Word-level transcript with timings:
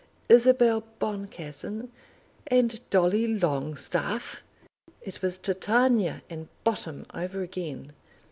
Isabel 0.29 0.81
Boncassen 0.97 1.91
and 2.47 2.79
Dolly 2.89 3.27
Longstaff! 3.27 4.41
It 5.03 5.21
was 5.21 5.37
Titania 5.37 6.23
and 6.27 6.47
Bottom 6.63 7.05
over 7.13 7.43
again. 7.43 7.93